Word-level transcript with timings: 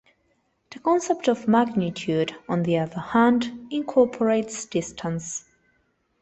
The 0.71 0.79
concept 0.79 1.27
of 1.27 1.47
magnitude, 1.47 2.35
on 2.49 2.63
the 2.63 2.79
other 2.79 2.99
hand, 2.99 3.67
incorporates 3.69 4.65
distance. 4.65 5.45